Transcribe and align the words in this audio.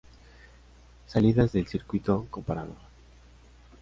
Salidas 1.05 1.51
del 1.51 1.67
circuito 1.67 2.25
comparador. 2.31 2.77